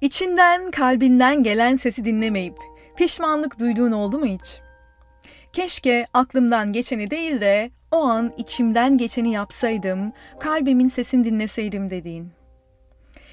[0.00, 2.54] İçinden, kalbinden gelen sesi dinlemeyip
[2.96, 4.60] pişmanlık duyduğun oldu mu hiç?
[5.52, 12.28] Keşke aklımdan geçeni değil de o an içimden geçeni yapsaydım, kalbimin sesini dinleseydim dediğin.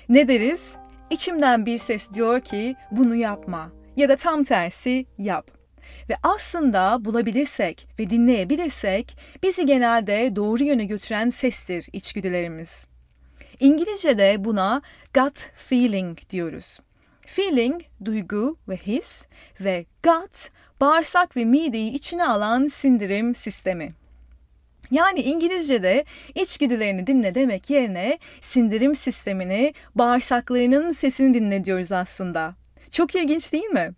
[0.09, 0.76] Ne deriz?
[1.09, 5.52] İçimden bir ses diyor ki bunu yapma ya da tam tersi yap.
[6.09, 12.88] Ve aslında bulabilirsek ve dinleyebilirsek bizi genelde doğru yöne götüren sestir içgüdülerimiz.
[13.59, 14.81] İngilizce'de buna
[15.13, 16.79] gut feeling diyoruz.
[17.25, 19.27] Feeling, duygu ve his
[19.61, 20.49] ve gut,
[20.81, 23.93] bağırsak ve mideyi içine alan sindirim sistemi.
[24.91, 32.55] Yani İngilizce'de içgüdülerini dinle demek yerine sindirim sistemini, bağırsaklarının sesini dinle diyoruz aslında.
[32.91, 33.91] Çok ilginç değil mi?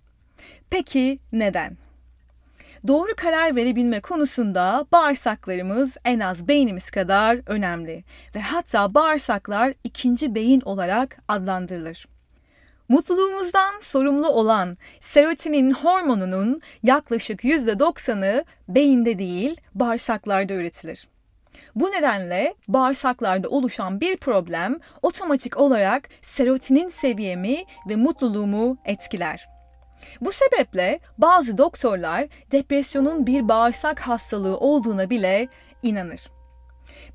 [0.70, 1.78] Peki neden?
[2.88, 8.04] Doğru karar verebilme konusunda bağırsaklarımız en az beynimiz kadar önemli
[8.36, 12.08] ve hatta bağırsaklar ikinci beyin olarak adlandırılır.
[12.90, 21.08] Mutluluğumuzdan sorumlu olan serotonin hormonunun yaklaşık %90'ı beyinde değil, bağırsaklarda üretilir.
[21.76, 29.59] Bu nedenle bağırsaklarda oluşan bir problem otomatik olarak serotonin seviyemi ve mutluluğumu etkiler.
[30.22, 35.48] Bu sebeple bazı doktorlar depresyonun bir bağırsak hastalığı olduğuna bile
[35.84, 36.32] inanır.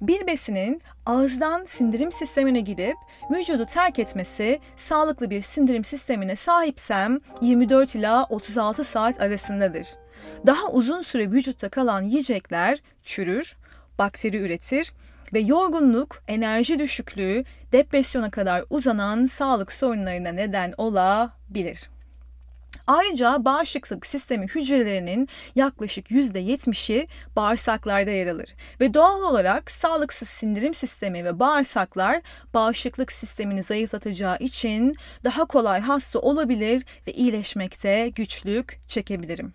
[0.00, 2.96] Bir besinin ağızdan sindirim sistemine gidip
[3.30, 9.86] vücudu terk etmesi sağlıklı bir sindirim sistemine sahipsem 24 ila 36 saat arasındadır.
[10.46, 13.56] Daha uzun süre vücutta kalan yiyecekler çürür,
[13.98, 14.92] bakteri üretir
[15.34, 21.90] ve yorgunluk, enerji düşüklüğü, depresyona kadar uzanan sağlık sorunlarına neden olabilir.
[22.86, 31.24] Ayrıca bağışıklık sistemi hücrelerinin yaklaşık %70'i bağırsaklarda yer alır ve doğal olarak sağlıksız sindirim sistemi
[31.24, 32.22] ve bağırsaklar
[32.54, 39.54] bağışıklık sistemini zayıflatacağı için daha kolay hasta olabilir ve iyileşmekte güçlük çekebilirim.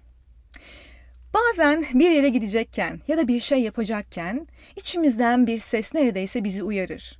[1.34, 7.20] Bazen bir yere gidecekken ya da bir şey yapacakken içimizden bir ses neredeyse bizi uyarır.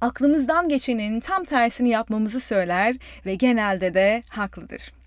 [0.00, 2.96] Aklımızdan geçenin tam tersini yapmamızı söyler
[3.26, 4.97] ve genelde de haklıdır.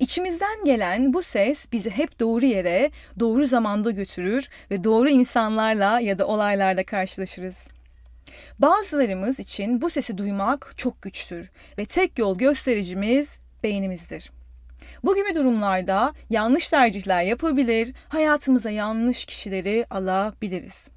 [0.00, 2.90] İçimizden gelen bu ses bizi hep doğru yere,
[3.20, 7.68] doğru zamanda götürür ve doğru insanlarla ya da olaylarla karşılaşırız.
[8.58, 14.30] Bazılarımız için bu sesi duymak çok güçtür ve tek yol göstericimiz beynimizdir.
[15.04, 20.88] Bu gibi durumlarda yanlış tercihler yapabilir, hayatımıza yanlış kişileri alabiliriz.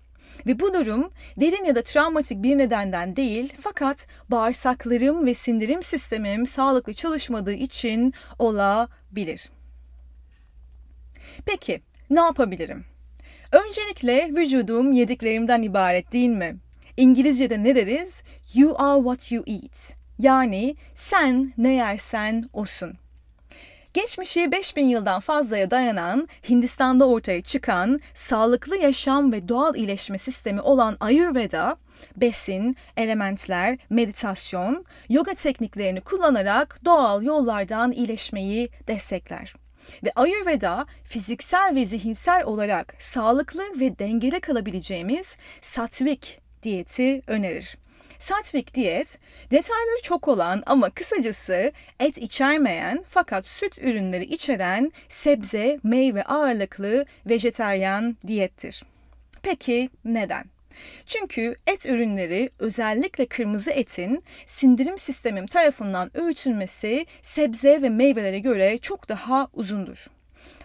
[0.47, 6.45] Ve bu durum derin ya da travmatik bir nedenden değil fakat bağırsaklarım ve sindirim sistemim
[6.45, 9.49] sağlıklı çalışmadığı için olabilir.
[11.45, 12.85] Peki ne yapabilirim?
[13.51, 16.57] Öncelikle vücudum yediklerimden ibaret değil mi?
[16.97, 18.23] İngilizce'de ne deriz?
[18.53, 19.95] You are what you eat.
[20.19, 23.02] Yani sen ne yersen osun.
[23.93, 30.97] Geçmişi 5000 yıldan fazlaya dayanan Hindistan'da ortaya çıkan sağlıklı yaşam ve doğal iyileşme sistemi olan
[30.99, 31.77] Ayurveda,
[32.17, 39.55] besin, elementler, meditasyon, yoga tekniklerini kullanarak doğal yollardan iyileşmeyi destekler.
[40.03, 47.77] Ve Ayurveda fiziksel ve zihinsel olarak sağlıklı ve dengeli kalabileceğimiz satvik diyeti önerir.
[48.23, 49.19] Satvik diyet,
[49.51, 58.17] detayları çok olan ama kısacası et içermeyen fakat süt ürünleri içeren sebze, meyve ağırlıklı vejeteryan
[58.27, 58.83] diyettir.
[59.41, 60.45] Peki neden?
[61.05, 69.09] Çünkü et ürünleri özellikle kırmızı etin sindirim sistemim tarafından öğütülmesi sebze ve meyvelere göre çok
[69.09, 70.07] daha uzundur.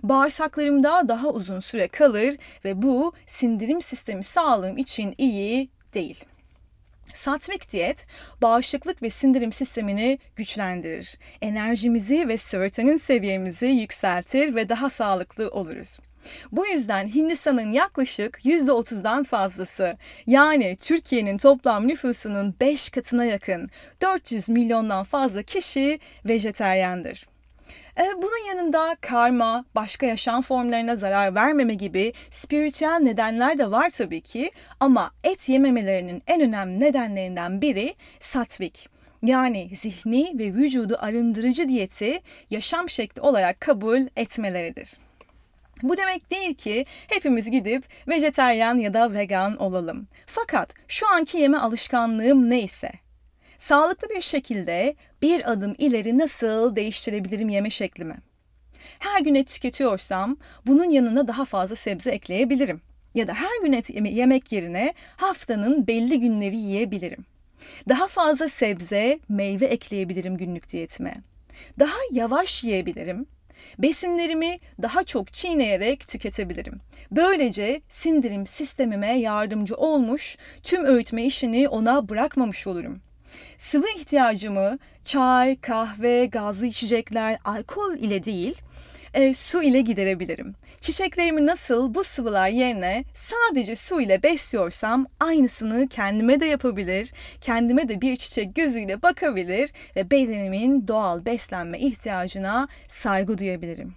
[0.02, 6.24] Bağırsaklarımda daha uzun süre kalır ve bu sindirim sistemi sağlığım için iyi değil.
[7.14, 8.06] Satvik diyet
[8.42, 11.18] bağışıklık ve sindirim sistemini güçlendirir.
[11.42, 15.98] Enerjimizi ve serotonin seviyemizi yükseltir ve daha sağlıklı oluruz.
[16.52, 23.70] Bu yüzden Hindistan'ın yaklaşık %30'dan fazlası yani Türkiye'nin toplam nüfusunun 5 katına yakın
[24.02, 27.26] 400 milyondan fazla kişi vejeteryandır.
[27.98, 34.20] E, bunun yanında karma, başka yaşam formlarına zarar vermeme gibi spiritüel nedenler de var tabii
[34.20, 34.50] ki
[34.80, 38.88] ama et yememelerinin en önemli nedenlerinden biri satvik.
[39.22, 44.98] Yani zihni ve vücudu arındırıcı diyeti yaşam şekli olarak kabul etmeleridir.
[45.82, 50.08] Bu demek değil ki hepimiz gidip vejeteryan ya da vegan olalım.
[50.26, 52.92] Fakat şu anki yeme alışkanlığım neyse
[53.58, 58.16] Sağlıklı bir şekilde bir adım ileri nasıl değiştirebilirim yeme şeklimi?
[58.98, 62.80] Her gün et tüketiyorsam bunun yanına daha fazla sebze ekleyebilirim.
[63.14, 67.24] Ya da her gün et yemek yerine haftanın belli günleri yiyebilirim.
[67.88, 71.14] Daha fazla sebze, meyve ekleyebilirim günlük diyetime.
[71.78, 73.26] Daha yavaş yiyebilirim.
[73.78, 76.80] Besinlerimi daha çok çiğneyerek tüketebilirim.
[77.10, 83.00] Böylece sindirim sistemime yardımcı olmuş, tüm öğütme işini ona bırakmamış olurum.
[83.58, 88.60] Sıvı ihtiyacımı çay, kahve, gazlı içecekler, alkol ile değil,
[89.14, 90.54] e, su ile giderebilirim.
[90.80, 98.00] Çiçeklerimi nasıl bu sıvılar yerine sadece su ile besliyorsam aynısını kendime de yapabilir, kendime de
[98.00, 103.94] bir çiçek gözüyle bakabilir ve bedenimin doğal beslenme ihtiyacına saygı duyabilirim.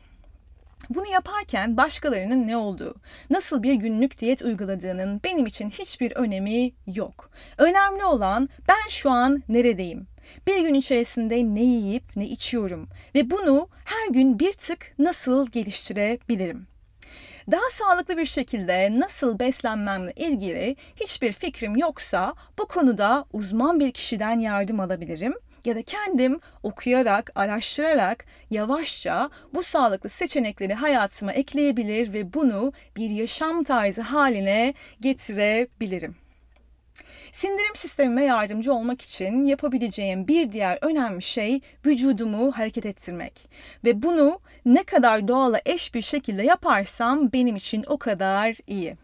[0.95, 2.95] Bunu yaparken başkalarının ne olduğu,
[3.29, 7.29] nasıl bir günlük diyet uyguladığının benim için hiçbir önemi yok.
[7.57, 10.07] Önemli olan ben şu an neredeyim?
[10.47, 16.67] Bir gün içerisinde ne yiyip ne içiyorum ve bunu her gün bir tık nasıl geliştirebilirim?
[17.51, 24.39] Daha sağlıklı bir şekilde nasıl beslenmemle ilgili hiçbir fikrim yoksa bu konuda uzman bir kişiden
[24.39, 25.33] yardım alabilirim
[25.65, 33.63] ya da kendim okuyarak, araştırarak yavaşça bu sağlıklı seçenekleri hayatıma ekleyebilir ve bunu bir yaşam
[33.63, 36.15] tarzı haline getirebilirim.
[37.31, 43.49] Sindirim sistemime yardımcı olmak için yapabileceğim bir diğer önemli şey vücudumu hareket ettirmek.
[43.85, 48.95] Ve bunu ne kadar doğala eş bir şekilde yaparsam benim için o kadar iyi.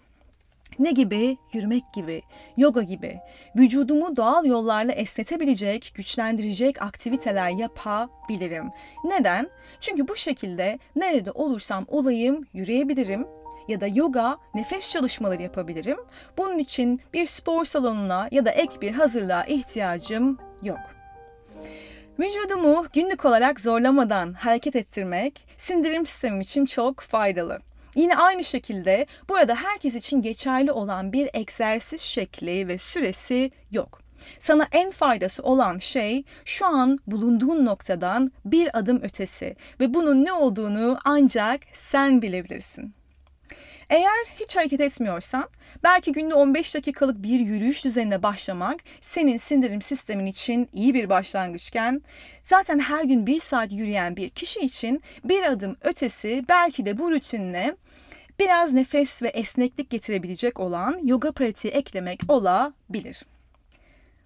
[0.80, 1.38] Ne gibi?
[1.54, 2.22] Yürümek gibi,
[2.58, 3.20] yoga gibi.
[3.56, 8.70] Vücudumu doğal yollarla esnetebilecek, güçlendirecek aktiviteler yapabilirim.
[9.04, 9.50] Neden?
[9.82, 13.28] Çünkü bu şekilde nerede olursam olayım yürüyebilirim,
[13.68, 15.98] ya da yoga, nefes çalışmaları yapabilirim.
[16.38, 20.80] Bunun için bir spor salonuna ya da ek bir hazırlığa ihtiyacım yok.
[22.20, 27.60] Vücudumu günlük olarak zorlamadan hareket ettirmek sindirim sistemim için çok faydalı.
[27.98, 34.02] Yine aynı şekilde burada herkes için geçerli olan bir egzersiz şekli ve süresi yok.
[34.40, 40.34] Sana en faydası olan şey şu an bulunduğun noktadan bir adım ötesi ve bunun ne
[40.34, 42.94] olduğunu ancak sen bilebilirsin.
[43.89, 45.50] Eğer hiç hareket etmiyorsan
[45.84, 52.01] belki günde 15 dakikalık bir yürüyüş düzenine başlamak senin sindirim sistemin için iyi bir başlangıçken
[52.44, 57.12] zaten her gün bir saat yürüyen bir kişi için bir adım ötesi belki de bu
[57.12, 57.75] rutinle
[58.39, 63.25] biraz nefes ve esneklik getirebilecek olan yoga pratiği eklemek olabilir.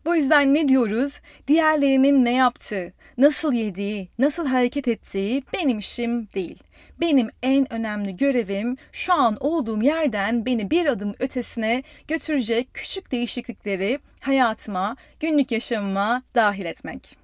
[0.06, 1.21] Bu yüzden ne diyoruz?
[1.48, 6.63] Diğerlerinin ne yaptığı, nasıl yediği, nasıl hareket ettiği benim işim değil.
[7.01, 14.00] Benim en önemli görevim şu an olduğum yerden beni bir adım ötesine götürecek küçük değişiklikleri
[14.21, 17.20] hayatıma, günlük yaşamıma dahil etmek.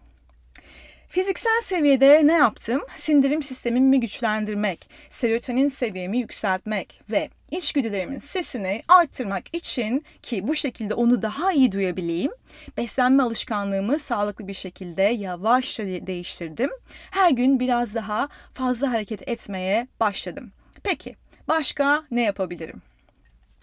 [1.09, 2.81] Fiziksel seviyede ne yaptım?
[2.95, 11.21] Sindirim sistemimi güçlendirmek, serotonin seviyemi yükseltmek ve içgüdülerimin sesini arttırmak için ki bu şekilde onu
[11.21, 12.31] daha iyi duyabileyim,
[12.77, 16.69] beslenme alışkanlığımı sağlıklı bir şekilde yavaşça değiştirdim.
[17.11, 20.51] Her gün biraz daha fazla hareket etmeye başladım.
[20.83, 21.15] Peki
[21.47, 22.81] başka ne yapabilirim?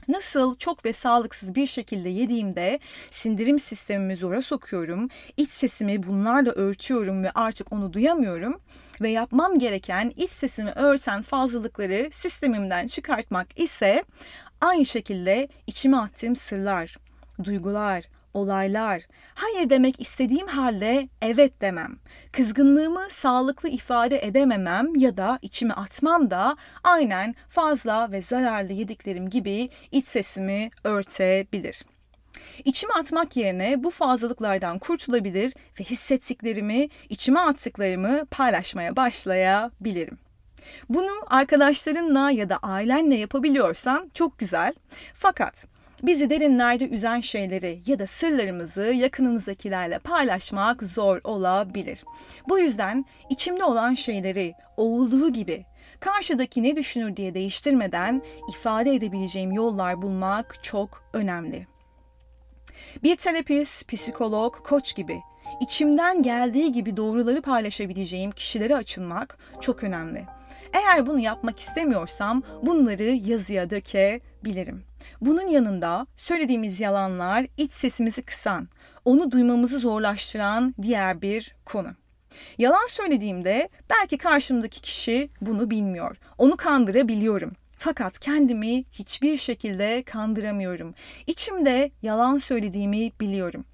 [0.08, 2.78] Nasıl çok ve sağlıksız bir şekilde yediğimde
[3.10, 8.60] sindirim sistemimi zora sokuyorum, iç sesimi bunlarla örtüyorum ve artık onu duyamıyorum
[9.00, 14.04] ve yapmam gereken iç sesimi örten fazlalıkları sistemimden çıkartmak ise
[14.60, 16.96] aynı şekilde içime attığım sırlar,
[17.44, 18.04] duygular,
[18.34, 19.02] olaylar,
[19.34, 21.96] hayır demek istediğim halde evet demem,
[22.32, 29.70] kızgınlığımı sağlıklı ifade edememem ya da içime atmam da aynen fazla ve zararlı yediklerim gibi
[29.92, 31.84] iç sesimi örtebilir.
[32.64, 40.18] İçime atmak yerine bu fazlalıklardan kurtulabilir ve hissettiklerimi, içime attıklarımı paylaşmaya başlayabilirim.
[40.88, 44.74] Bunu arkadaşlarınla ya da ailenle yapabiliyorsan çok güzel.
[45.14, 45.66] Fakat
[46.06, 52.04] Bizi derinlerde üzen şeyleri ya da sırlarımızı yakınımızdakilerle paylaşmak zor olabilir.
[52.48, 55.66] Bu yüzden içimde olan şeyleri olduğu gibi
[56.00, 61.66] karşıdaki ne düşünür diye değiştirmeden ifade edebileceğim yollar bulmak çok önemli.
[63.02, 65.20] Bir terapist, psikolog, koç gibi
[65.60, 70.24] içimden geldiği gibi doğruları paylaşabileceğim kişilere açılmak çok önemli.
[70.72, 74.93] Eğer bunu yapmak istemiyorsam bunları yazıya dökebilirim.
[75.20, 78.68] Bunun yanında söylediğimiz yalanlar iç sesimizi kısan,
[79.04, 81.88] onu duymamızı zorlaştıran diğer bir konu.
[82.58, 86.16] Yalan söylediğimde belki karşımdaki kişi bunu bilmiyor.
[86.38, 87.52] Onu kandırabiliyorum.
[87.78, 90.94] Fakat kendimi hiçbir şekilde kandıramıyorum.
[91.26, 93.64] İçimde yalan söylediğimi biliyorum.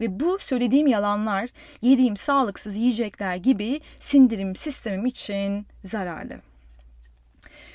[0.00, 1.48] Ve bu söylediğim yalanlar
[1.82, 6.49] yediğim sağlıksız yiyecekler gibi sindirim sistemim için zararlı.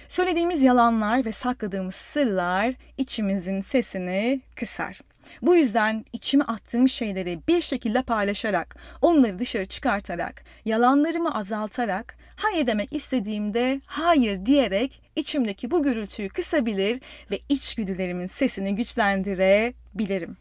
[0.08, 5.02] Söylediğimiz yalanlar ve sakladığımız sırlar içimizin sesini kısar.
[5.42, 12.94] Bu yüzden içime attığım şeyleri bir şekilde paylaşarak, onları dışarı çıkartarak, yalanlarımı azaltarak, hayır demek
[12.94, 20.38] istediğimde hayır diyerek içimdeki bu gürültüyü kısabilir ve içgüdülerimin sesini güçlendirebilirim.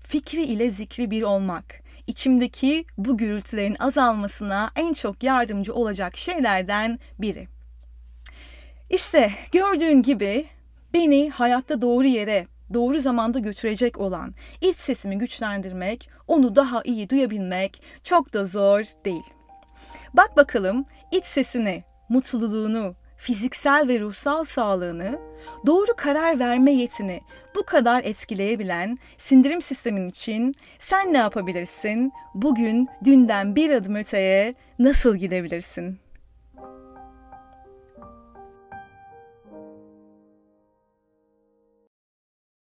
[0.00, 7.57] Fikri ile zikri bir olmak, içimdeki bu gürültülerin azalmasına en çok yardımcı olacak şeylerden biri.
[8.90, 10.46] İşte gördüğün gibi
[10.94, 17.82] beni hayatta doğru yere, doğru zamanda götürecek olan iç sesimi güçlendirmek, onu daha iyi duyabilmek
[18.04, 19.22] çok da zor değil.
[20.14, 25.18] Bak bakalım iç sesini, mutluluğunu, fiziksel ve ruhsal sağlığını,
[25.66, 27.20] doğru karar verme yetini
[27.54, 32.12] bu kadar etkileyebilen sindirim sistemin için sen ne yapabilirsin?
[32.34, 35.98] Bugün dünden bir adım öteye nasıl gidebilirsin?